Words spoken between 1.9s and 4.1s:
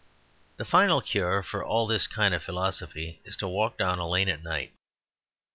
kind of philosophy is to walk down a